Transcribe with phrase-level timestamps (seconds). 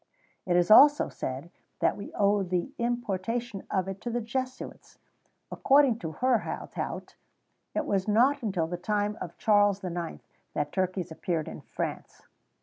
[0.47, 4.97] It is also said that we owe the importation of it to the Jesuits.
[5.51, 7.13] According to Hurtaut,
[7.75, 10.23] it was not until about the time of Charles IX.
[10.55, 12.23] that turkeys appeared in France.